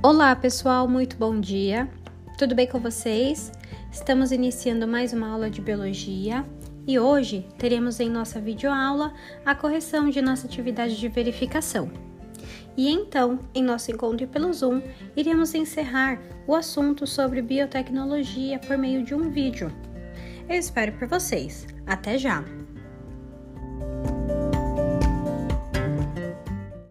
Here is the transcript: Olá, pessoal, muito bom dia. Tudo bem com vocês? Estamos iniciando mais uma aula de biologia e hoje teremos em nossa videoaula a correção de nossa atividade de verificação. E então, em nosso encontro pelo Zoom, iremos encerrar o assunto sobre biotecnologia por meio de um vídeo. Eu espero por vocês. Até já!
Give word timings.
Olá, 0.00 0.36
pessoal, 0.36 0.86
muito 0.86 1.16
bom 1.16 1.40
dia. 1.40 1.88
Tudo 2.38 2.54
bem 2.54 2.68
com 2.68 2.78
vocês? 2.78 3.50
Estamos 3.90 4.30
iniciando 4.30 4.86
mais 4.86 5.12
uma 5.12 5.28
aula 5.28 5.50
de 5.50 5.60
biologia 5.60 6.46
e 6.86 7.00
hoje 7.00 7.44
teremos 7.58 7.98
em 7.98 8.08
nossa 8.08 8.40
videoaula 8.40 9.12
a 9.44 9.56
correção 9.56 10.08
de 10.08 10.22
nossa 10.22 10.46
atividade 10.46 10.96
de 10.96 11.08
verificação. 11.08 11.90
E 12.76 12.88
então, 12.88 13.40
em 13.52 13.64
nosso 13.64 13.90
encontro 13.90 14.28
pelo 14.28 14.52
Zoom, 14.52 14.80
iremos 15.16 15.52
encerrar 15.52 16.20
o 16.46 16.54
assunto 16.54 17.04
sobre 17.04 17.42
biotecnologia 17.42 18.60
por 18.60 18.78
meio 18.78 19.02
de 19.02 19.16
um 19.16 19.32
vídeo. 19.32 19.68
Eu 20.48 20.54
espero 20.54 20.92
por 20.92 21.08
vocês. 21.08 21.66
Até 21.84 22.16
já! 22.16 22.44